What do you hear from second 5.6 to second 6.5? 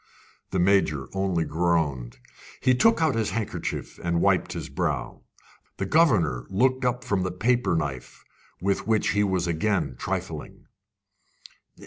The governor